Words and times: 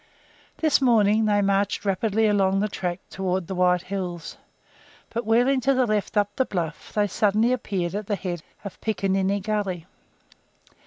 This 0.57 0.81
morning 0.81 1.25
they 1.25 1.43
marched 1.43 1.85
rapidly 1.85 2.25
along 2.25 2.59
the 2.59 2.67
track 2.67 3.01
towards 3.11 3.45
the 3.45 3.53
White 3.53 3.83
Hills, 3.83 4.35
but 5.11 5.27
wheeling 5.27 5.61
to 5.61 5.75
the 5.75 5.85
left 5.85 6.17
up 6.17 6.35
the 6.35 6.43
bluff 6.45 6.91
they 6.91 7.05
suddenly 7.05 7.53
appeared 7.53 7.93
at 7.93 8.07
the 8.07 8.15
head 8.15 8.41
of 8.65 8.81
Picaninny 8.81 9.41
Gully. 9.43 9.85